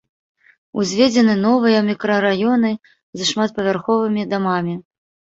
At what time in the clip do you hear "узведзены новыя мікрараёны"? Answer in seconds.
0.83-2.71